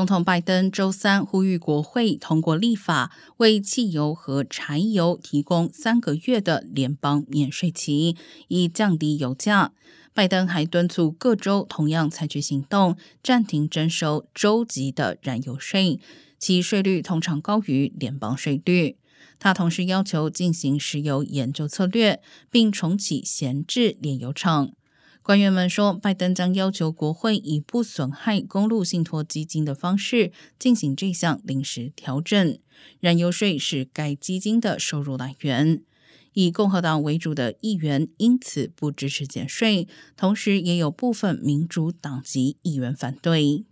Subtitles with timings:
[0.00, 8.16] 总统拜登周三呼吁国会通过立法，为汽油和柴油提供三个月的联邦免税期，
[8.48, 9.72] 以降低油价。
[10.14, 16.00] 拜登还敦促各州同样采取行动，暂停征收州级的燃油税，
[16.38, 18.96] 其税率通常高于联邦税率。
[19.38, 24.72] 他同时要求进行石油研究策略，并重启闲置炼油厂。
[25.22, 32.58] 官员们说，拜登将要求国会以不损害公路信托基金的方式进行这项临时调整。
[32.98, 35.82] 燃油税是该基金的收入来源。
[36.32, 43.64] 以共和党为主的议员因此不支持减税，同时也有部分民主党籍议员反对。